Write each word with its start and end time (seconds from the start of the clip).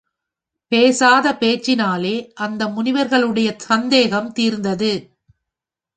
பேசாத 0.67 1.33
பேச்சினாலே 1.39 2.33
அந்த 2.33 2.67
முனிவர்களுடைய 2.67 3.55
சந்தேகம் 3.57 4.31
தீர்ந்தது. 4.31 4.91